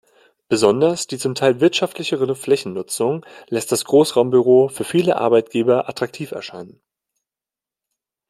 [0.47, 6.81] Besonders die zum Teil wirtschaftlichere Flächennutzung lässt das Großraumbüro für viele Arbeitgeber attraktiv erscheinen.